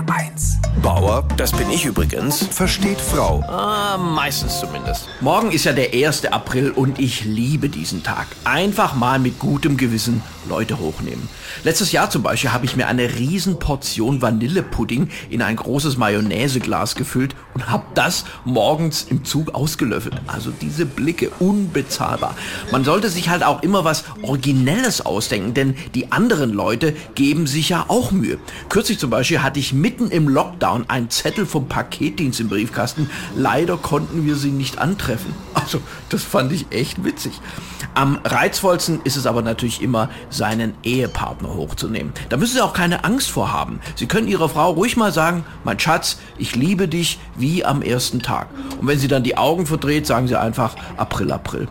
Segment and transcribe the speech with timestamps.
[0.00, 0.56] HR1.
[0.82, 2.46] Bauer Das bin ich übrigens.
[2.50, 3.42] versteht Frau.
[3.46, 5.08] Ah, meistens zumindest.
[5.20, 6.26] Morgen ist ja der 1.
[6.26, 8.26] April und ich liebe diesen Tag.
[8.44, 11.28] Einfach mal mit gutem Gewissen Leute hochnehmen.
[11.64, 17.34] Letztes Jahr zum Beispiel habe ich mir eine Riesenportion Vanillepudding in ein großes Mayonnaiseglas gefüllt
[17.54, 20.20] und habe das morgens im Zug ausgelöffelt.
[20.26, 22.34] Also diese Blicke, unbezahlbar.
[22.72, 27.68] Man sollte sich halt auch immer was Originelles ausdenken, denn die anderen Leute geben sich
[27.68, 28.38] ja auch Mühe.
[28.68, 33.10] Kürzlich zum Beispiel hatte ich mitten im Lockdown einen Zettel vom Paketdienst im Briefkasten.
[33.34, 35.34] Leider konnten wir sie nicht antreffen.
[35.60, 37.40] Also, das fand ich echt witzig.
[37.94, 42.12] Am reizvollsten ist es aber natürlich immer, seinen Ehepartner hochzunehmen.
[42.28, 43.78] Da müssen Sie auch keine Angst vor haben.
[43.94, 48.20] Sie können Ihrer Frau ruhig mal sagen, mein Schatz, ich liebe dich wie am ersten
[48.20, 48.48] Tag.
[48.80, 51.68] Und wenn sie dann die Augen verdreht, sagen Sie einfach April, April.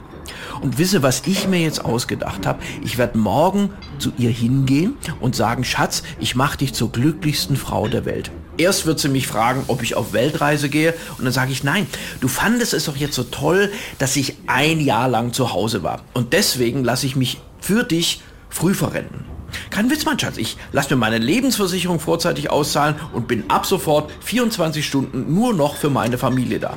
[0.62, 2.60] Und wisse, was ich mir jetzt ausgedacht habe.
[2.84, 7.88] Ich werde morgen zu ihr hingehen und sagen, Schatz, ich mache dich zur glücklichsten Frau
[7.88, 8.32] der Welt.
[8.58, 11.88] Erst wird sie mich fragen, ob ich auf Weltreise gehe und dann sage ich, nein,
[12.20, 16.02] du fandest es doch jetzt so toll, dass ich ein Jahr lang zu Hause war.
[16.14, 19.39] Und deswegen lasse ich mich für dich früh verrenten.
[19.70, 20.38] Kein Witz, mein Schatz.
[20.38, 25.76] Ich lasse mir meine Lebensversicherung vorzeitig auszahlen und bin ab sofort 24 Stunden nur noch
[25.76, 26.76] für meine Familie da.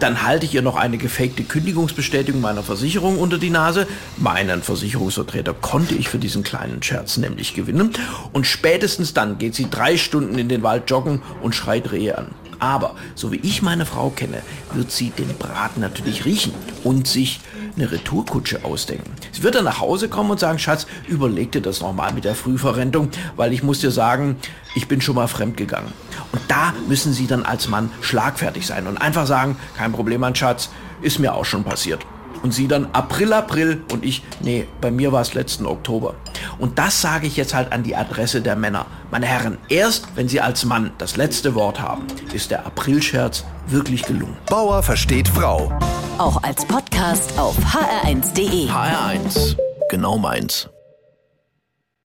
[0.00, 3.86] Dann halte ich ihr noch eine gefakte Kündigungsbestätigung meiner Versicherung unter die Nase.
[4.16, 7.92] Meinen Versicherungsvertreter konnte ich für diesen kleinen Scherz nämlich gewinnen.
[8.32, 12.34] Und spätestens dann geht sie drei Stunden in den Wald joggen und schreit Rehe an.
[12.62, 14.40] Aber so wie ich meine Frau kenne,
[14.72, 17.40] wird sie den Braten natürlich riechen und sich
[17.74, 19.10] eine Retourkutsche ausdenken.
[19.32, 22.36] Sie wird dann nach Hause kommen und sagen, Schatz, überleg dir das nochmal mit der
[22.36, 24.36] Frühverrentung, weil ich muss dir sagen,
[24.76, 25.92] ich bin schon mal fremd gegangen.
[26.30, 30.36] Und da müssen Sie dann als Mann schlagfertig sein und einfach sagen, kein Problem, mein
[30.36, 32.06] Schatz, ist mir auch schon passiert.
[32.42, 36.14] Und sie dann April, April und ich, nee, bei mir war es letzten Oktober.
[36.58, 38.86] Und das sage ich jetzt halt an die Adresse der Männer.
[39.10, 44.02] Meine Herren, erst wenn Sie als Mann das letzte Wort haben, ist der Aprilscherz wirklich
[44.02, 44.36] gelungen.
[44.46, 45.72] Bauer versteht Frau.
[46.18, 48.68] Auch als Podcast auf hr1.de.
[48.68, 49.56] HR1.
[49.90, 50.71] Genau meins.